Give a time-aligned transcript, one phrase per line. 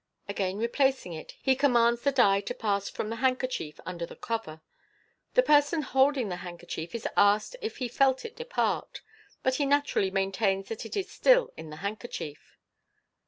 [0.27, 4.61] Again replacing it, he commands the die to pass from the handkerchief under the cover.
[5.35, 9.01] The person holding the hand kerchief is asked if Le felt it de part,
[9.43, 12.57] but he naturally maintains that it is still in the handkerchief.